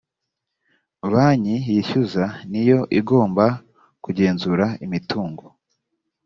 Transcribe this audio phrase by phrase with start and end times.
[1.13, 3.45] banki yishyuza niyo igomba
[4.03, 5.45] kugenzura imitungo